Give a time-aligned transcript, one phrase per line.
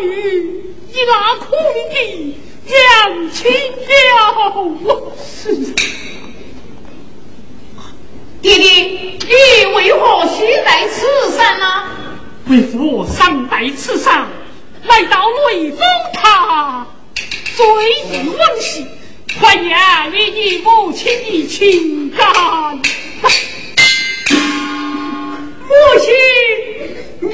[0.00, 1.44] 今时云贵，风可高于一拉苦
[1.74, 2.00] 命的
[2.66, 2.74] 娘
[3.30, 3.40] 亲
[4.86, 5.12] 了。
[5.22, 5.54] 是。
[8.40, 9.32] 弟弟，你
[9.74, 11.06] 为何须在此
[11.36, 11.66] 山呢？
[12.48, 14.26] 为父上拜此山，
[14.84, 15.78] 来到雷峰
[16.14, 16.86] 塔，
[17.54, 17.66] 追
[18.04, 18.86] 忆往昔，
[19.38, 19.78] 怀念
[20.12, 22.26] 与你母亲的情感。
[25.68, 26.10] 母亲，
[27.20, 27.30] 娘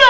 [0.00, 0.06] 啊，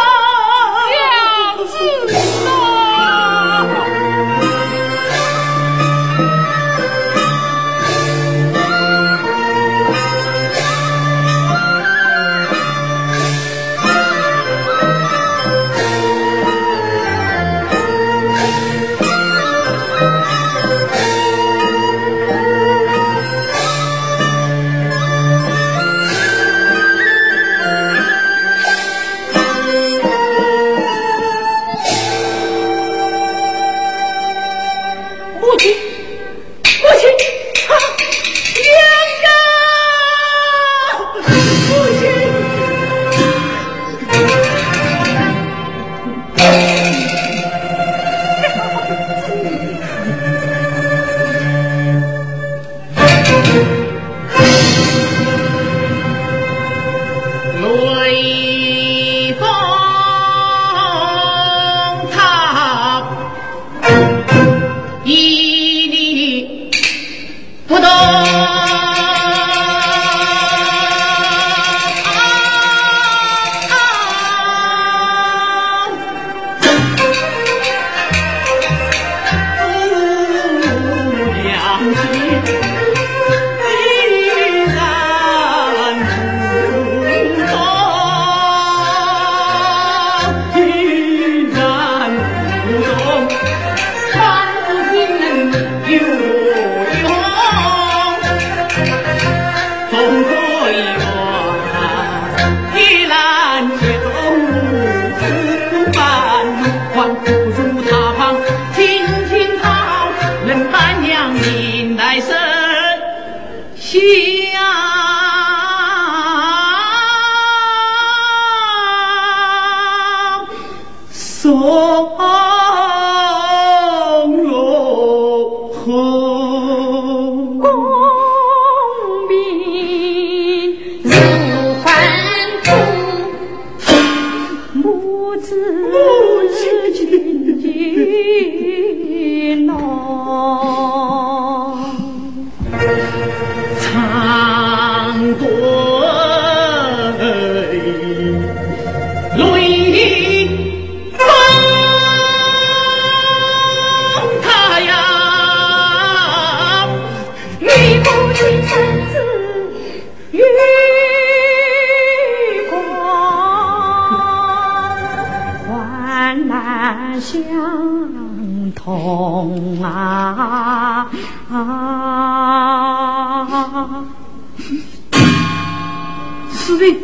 [176.50, 176.96] 司令。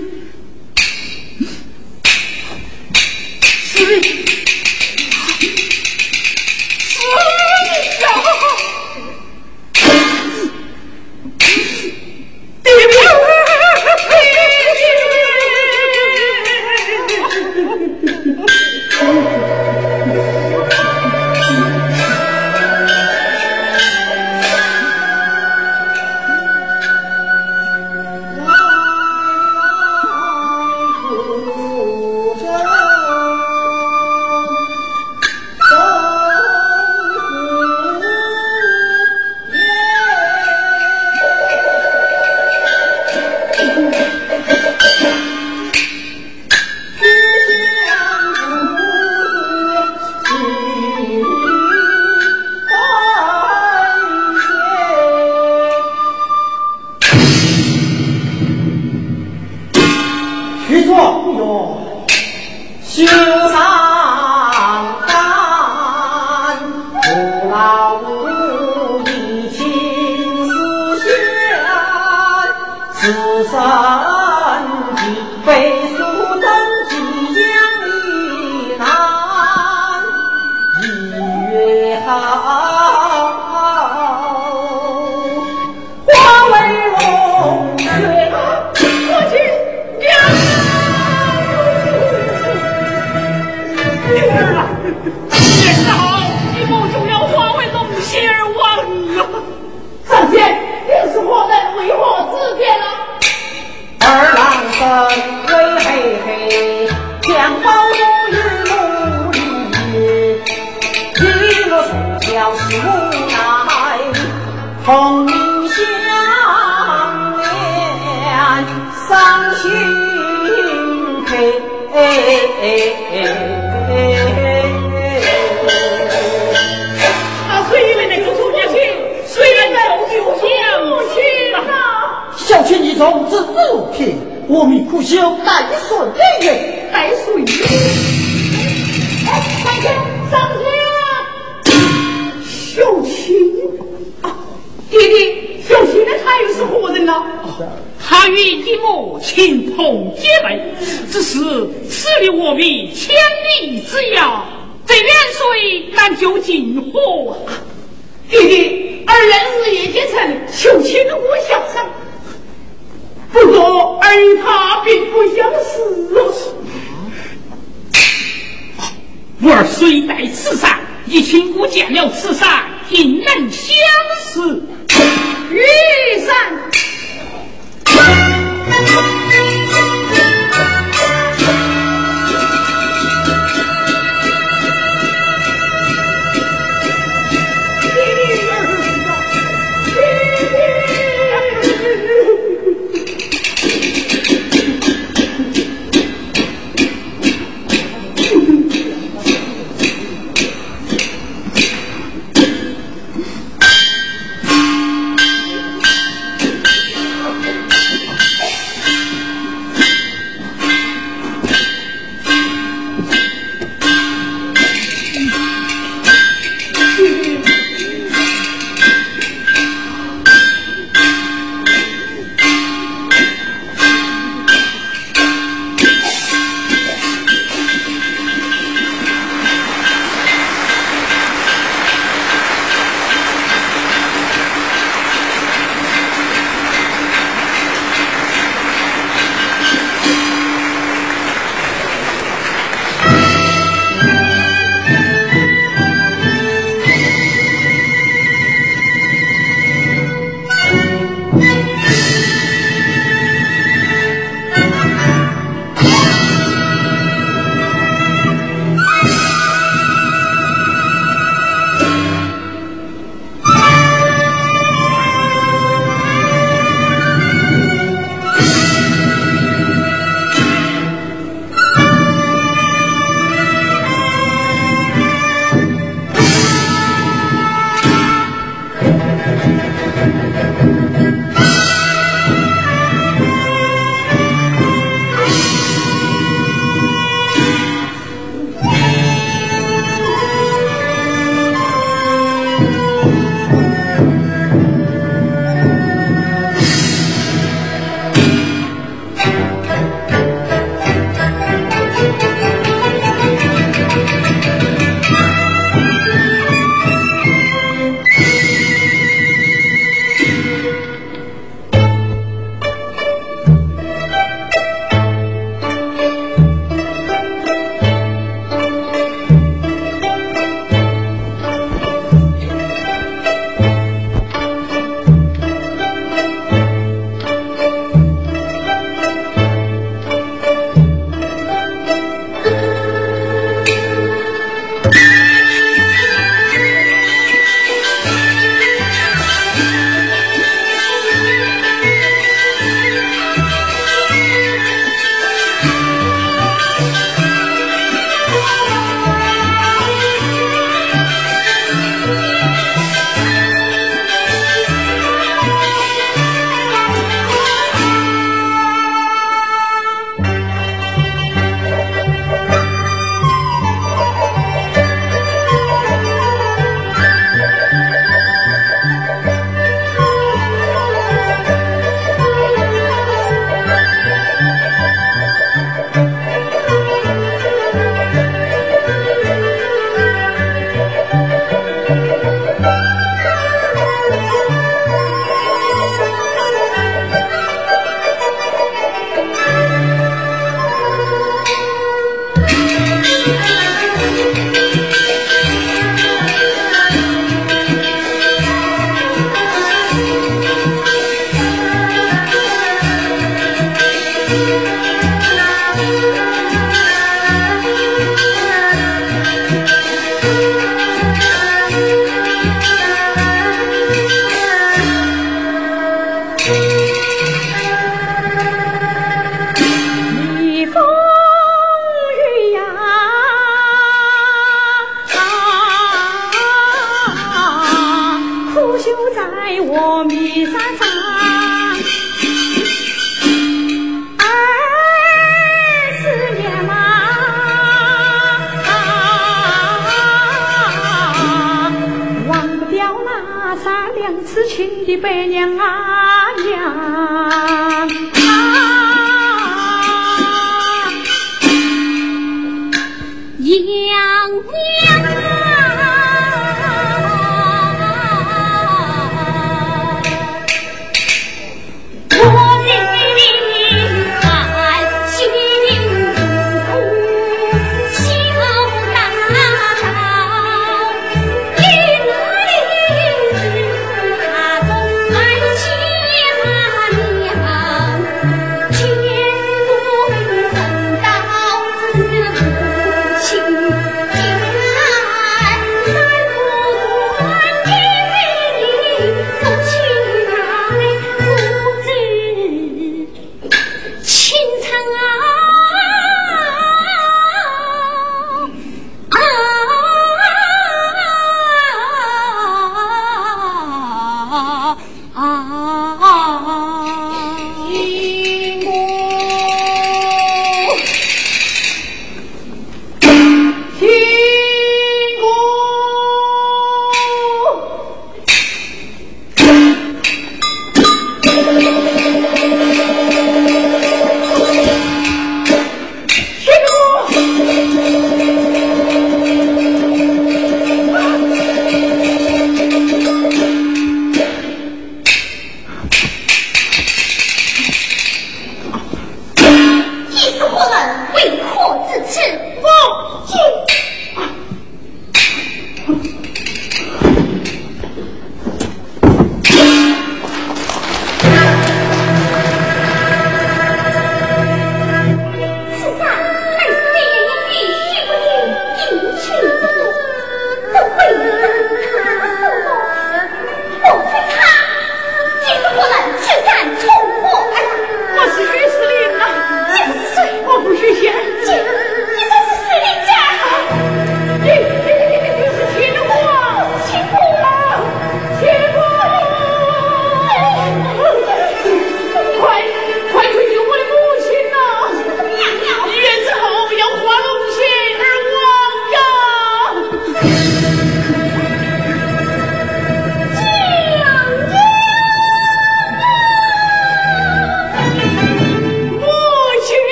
[135.19, 135.50] 我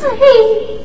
[0.00, 0.08] 谁？
[0.08, 0.79] 师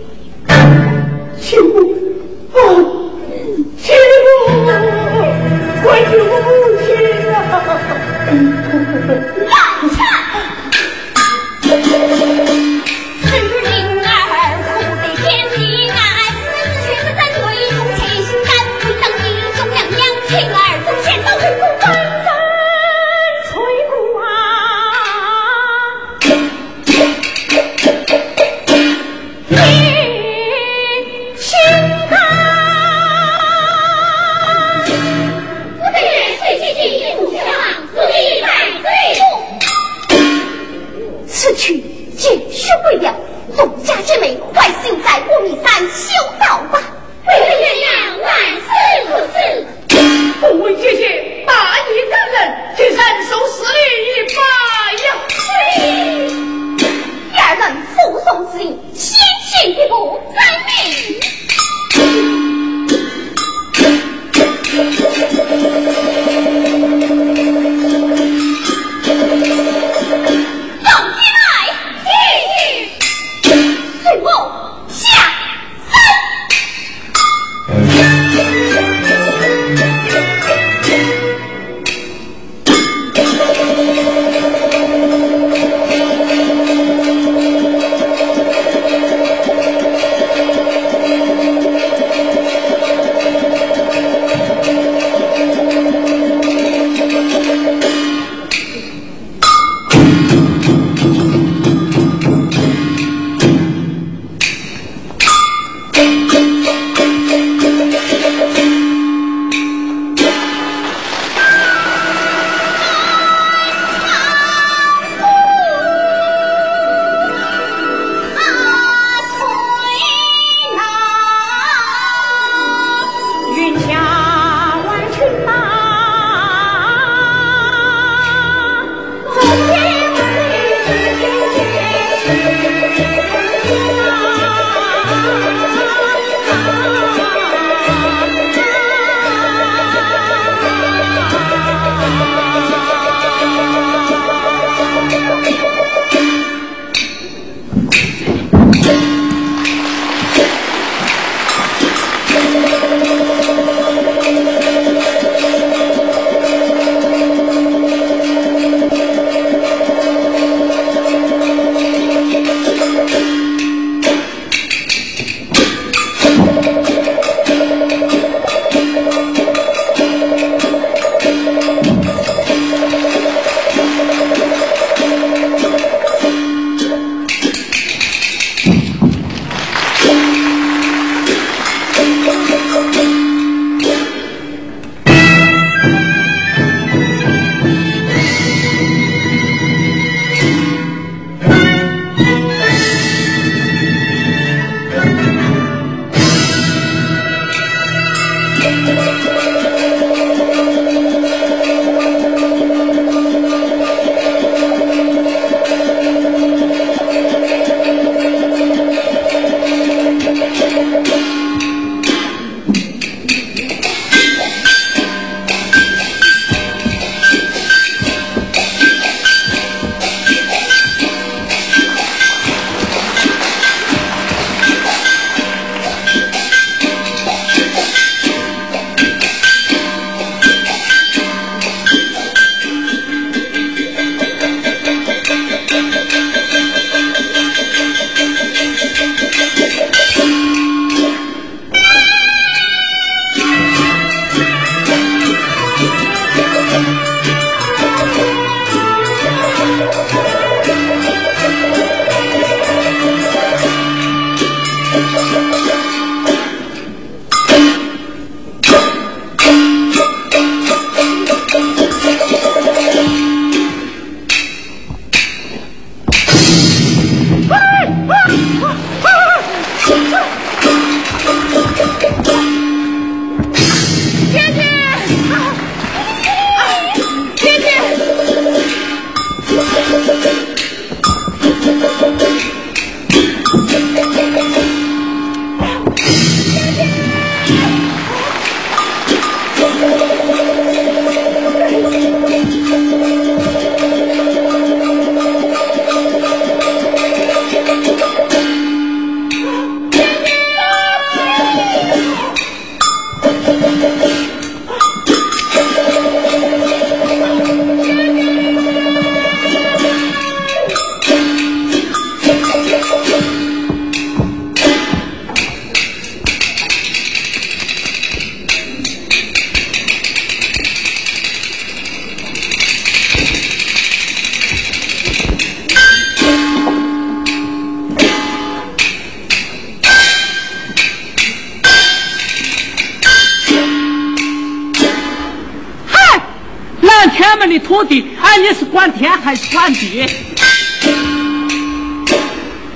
[339.56, 340.06] 万笔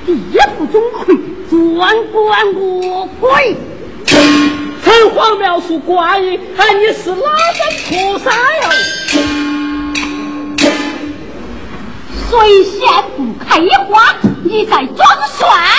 [0.05, 3.53] 第一副钟馗专管我鬼
[4.81, 8.63] 城隍庙是观音哎你是哪个菩萨哟？
[12.29, 12.79] 谁先
[13.17, 15.05] 不开花你在装
[15.37, 15.78] 蒜。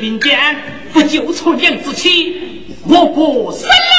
[0.00, 0.38] 民间
[0.92, 3.90] 不救出娘子妻我不生了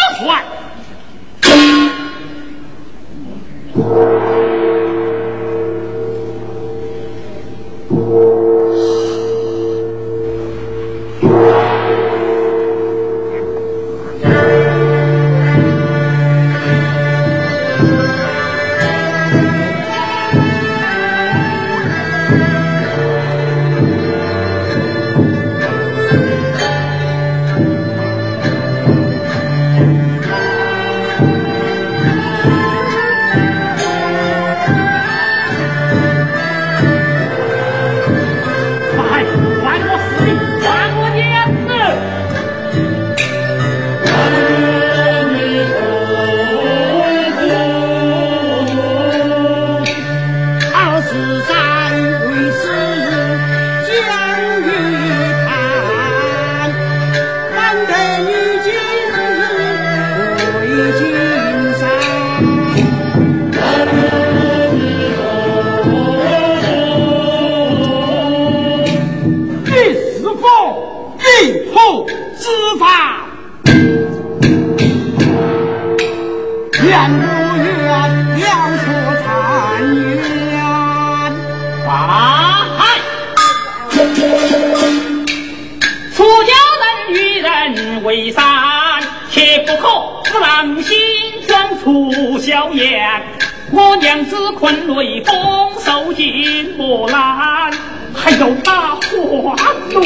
[96.81, 97.69] 波来，
[98.11, 99.55] 还要把花
[99.91, 100.01] 弄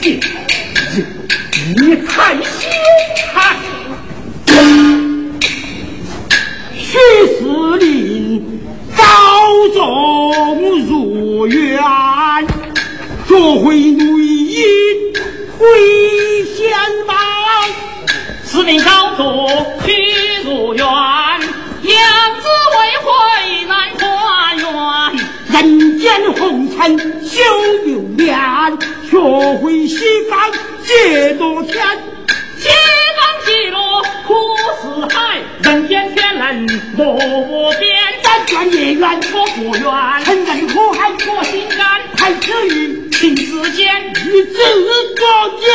[0.00, 0.20] 剑，
[1.76, 2.68] 你太羞
[3.32, 3.56] 惭。
[6.72, 6.96] 徐
[7.34, 8.60] 司令
[8.96, 9.02] 高
[9.74, 11.82] 中如愿，
[13.26, 14.64] 捉回女婴
[15.58, 15.66] 回
[16.56, 16.70] 仙
[17.08, 17.16] 王，
[18.44, 19.48] 司令高中
[19.84, 19.96] 心
[20.44, 22.39] 如愿，杨。
[25.52, 27.40] 人间红尘休
[27.84, 28.38] 留恋，
[29.10, 29.18] 学
[29.56, 29.98] 会西
[30.30, 30.38] 方
[30.84, 31.74] 解多天。
[32.56, 32.68] 西
[33.16, 34.34] 方极乐苦
[34.80, 37.90] 似海，人间天伦莫无边。
[38.22, 42.00] 但愿也缘托佛愿，成人苦海我心甘。
[42.16, 44.54] 太子欲，情子间，与子
[45.18, 45.68] 共见。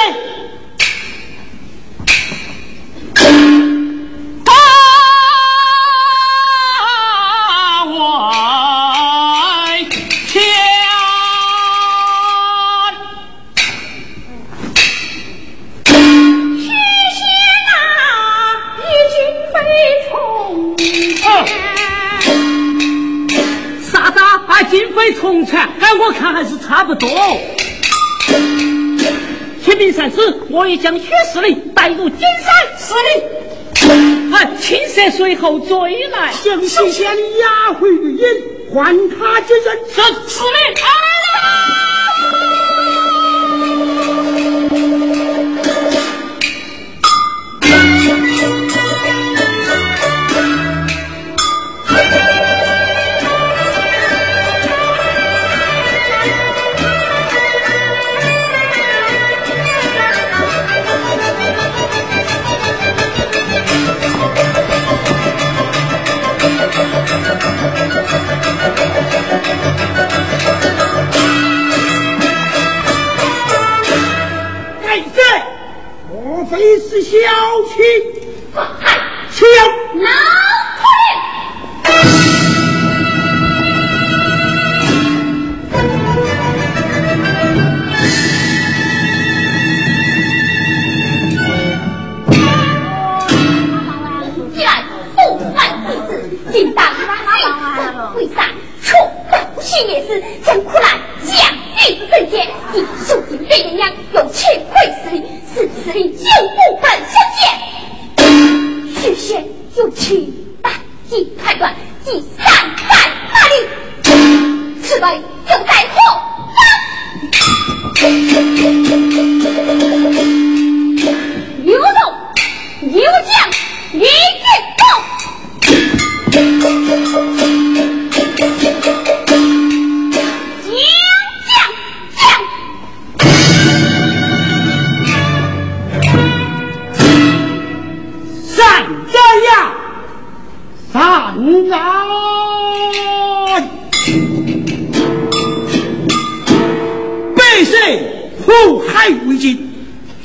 [24.96, 25.14] 节。
[25.20, 27.10] 从前，哎，我看还是差不多。
[29.64, 30.16] 启禀三师，
[30.50, 32.54] 我已将薛世林带入金山。
[32.78, 33.10] 是的。
[34.36, 38.26] 哎，青蛇随后追来，将西县押回玉营，
[38.74, 39.78] 还他之人。
[39.90, 40.76] 是司令。
[47.62, 48.35] 非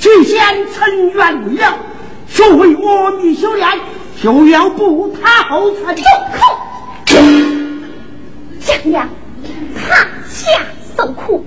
[0.01, 1.77] 举县成员未了，
[2.27, 3.69] 所谓阿弥修炼，
[4.23, 5.95] 就要步他后尘。
[5.95, 6.59] 住口！
[8.61, 9.07] 将娘
[9.77, 10.49] 踏下
[10.97, 11.45] 受苦，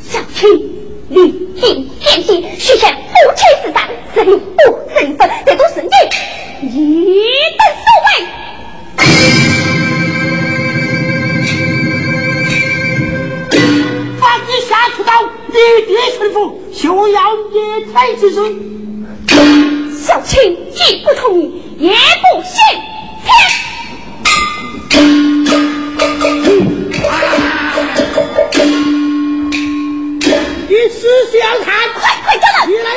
[0.00, 0.48] 小青
[1.08, 4.62] 历尽天地，许县夫妻四散，死里不
[4.94, 5.88] 死分，这都是你
[6.68, 7.26] 一
[7.58, 8.08] 等所为。
[14.20, 15.10] 把你下出刀，
[15.48, 18.56] 立地成佛，休要夜财之罪。
[19.92, 21.94] 小青既不同意，也不
[22.42, 22.56] 行。
[30.68, 31.00] 你仔
[31.30, 32.66] 细看，快快叫人！
[32.70, 32.88] 你来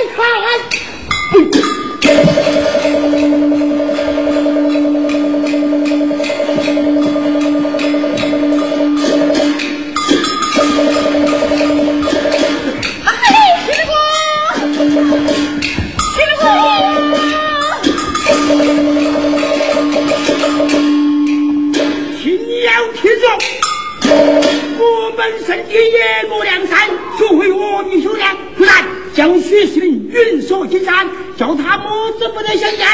[25.24, 26.86] 本身的野过梁山，
[27.18, 28.84] 学会阿弥修炼，不然
[29.16, 32.86] 将许世林运锁金山，叫他母子不得相见，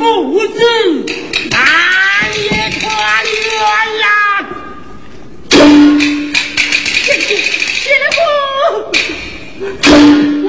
[0.00, 0.58] 父子
[1.52, 1.60] 难
[2.34, 2.48] 也
[2.80, 2.82] 团
[3.46, 3.54] 圆
[4.00, 4.06] 呀！
[7.04, 8.18] 师傅，
[9.60, 9.70] 老
[10.42, 10.43] 头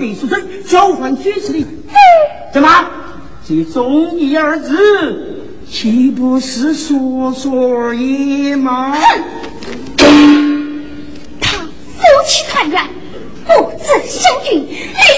[0.00, 1.66] 了别墅村，交换主持的。
[2.52, 2.68] 怎么？
[3.46, 8.92] 这忠义二字，岂不是说说而已吗？
[8.92, 9.02] 哼！
[11.40, 12.82] 他夫妻团圆，
[13.46, 14.64] 母子相聚，累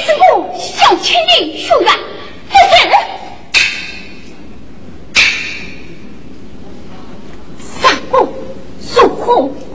[0.04, 1.88] 死我小千里疏远，
[2.48, 2.62] 不是？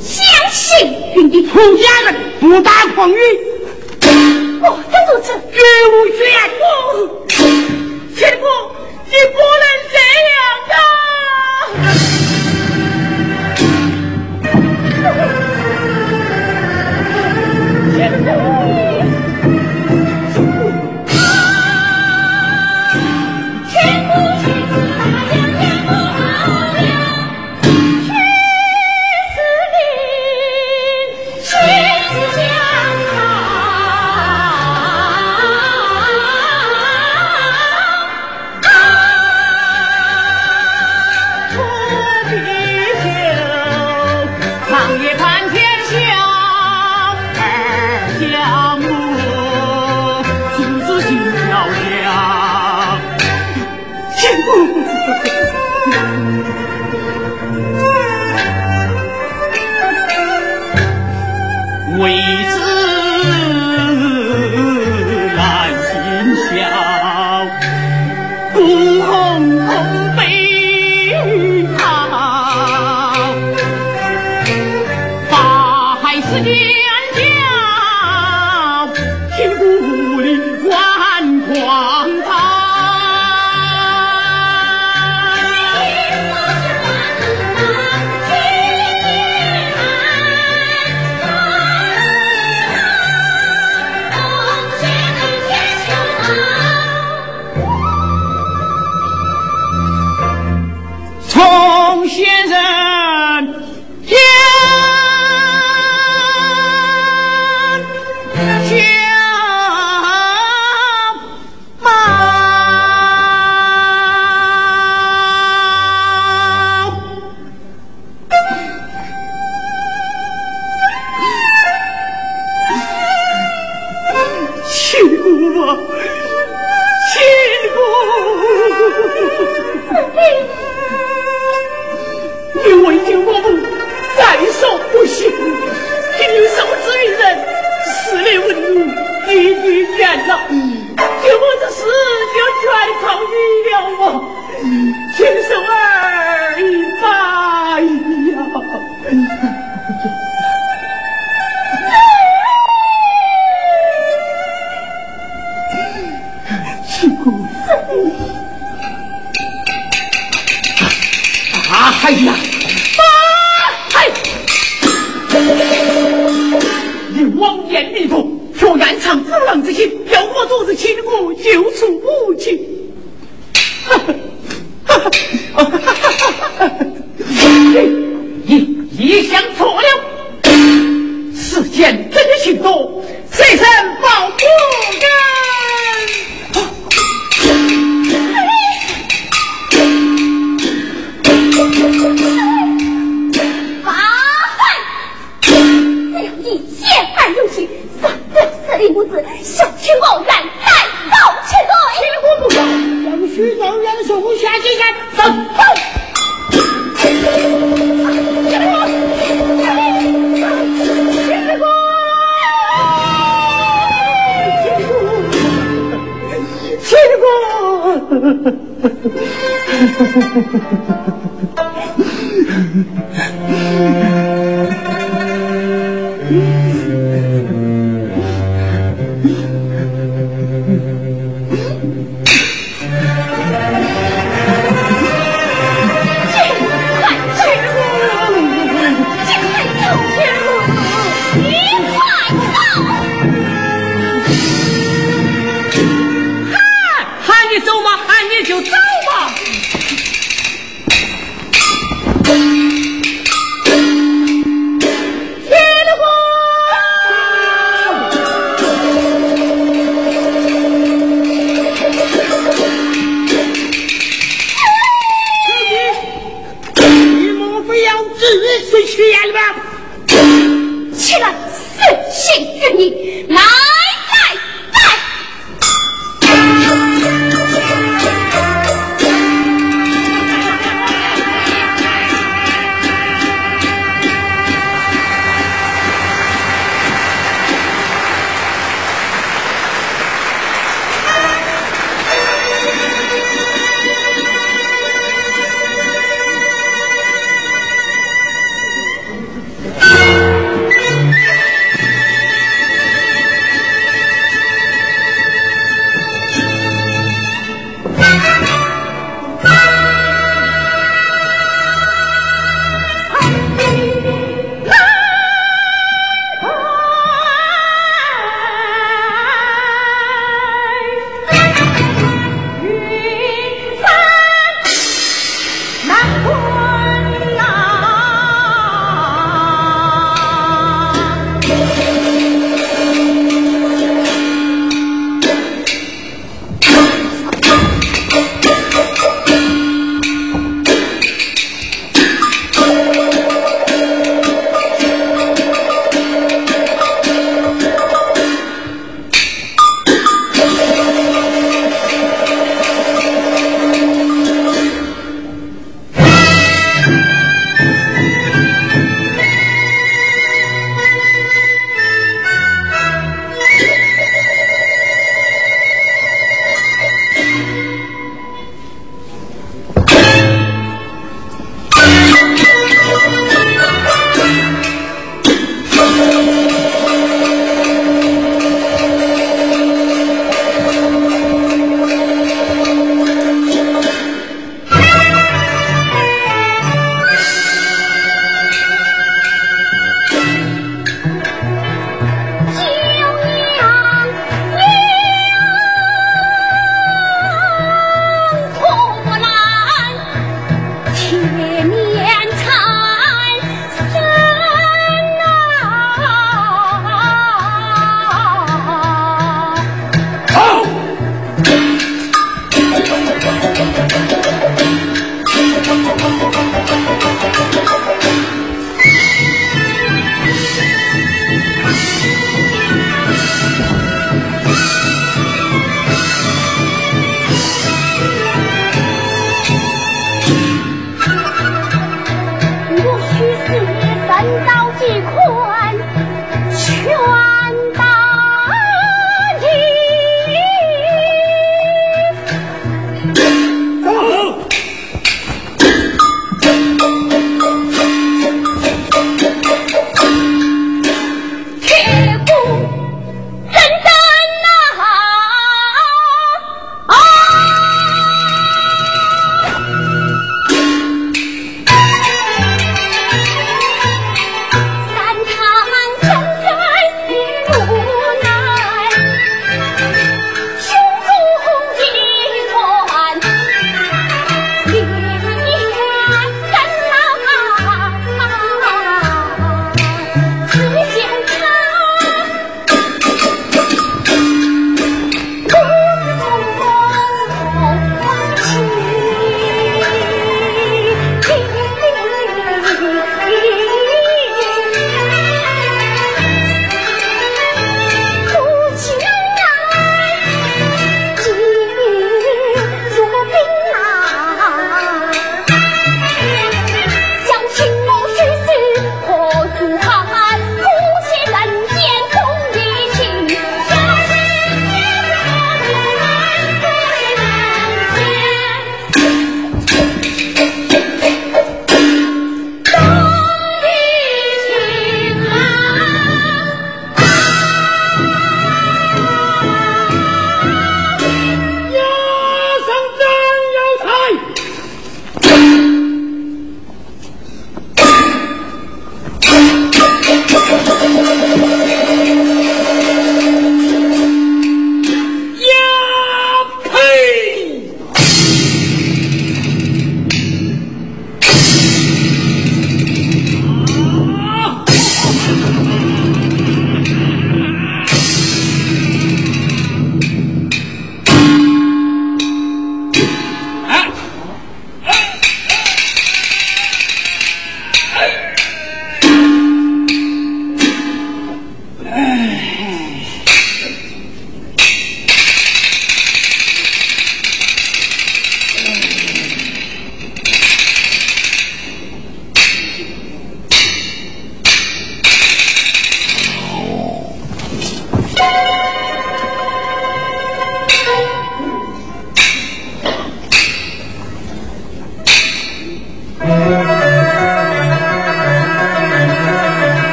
[0.00, 0.14] 相
[0.50, 3.14] 信云的出家人不打诳语，
[4.60, 5.26] 我真如此？
[5.52, 5.56] 绝
[5.92, 6.38] 无绝言。
[6.58, 6.62] 不，
[8.16, 8.42] 千夫，
[9.04, 9.64] 你不能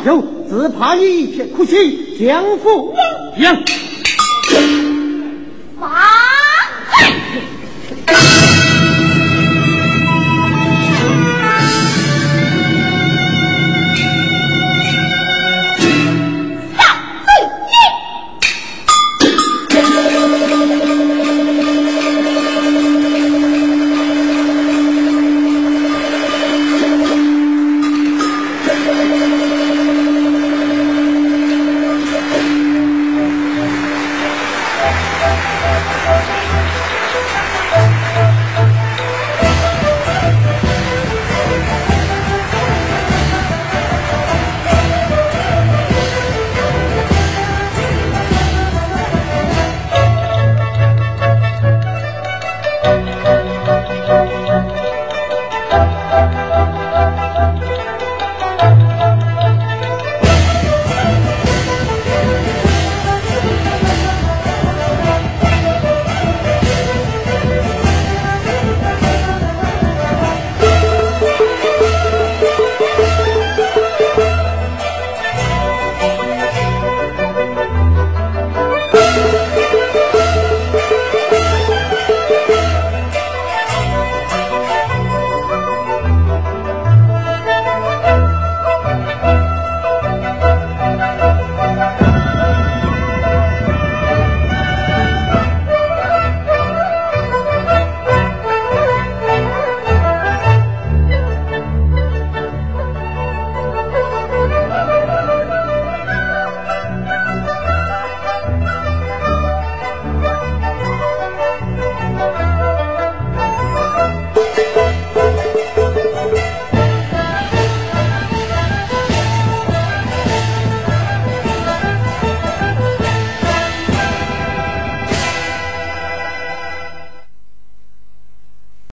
[0.00, 2.93] 只怕一片苦心，将赴亡阳。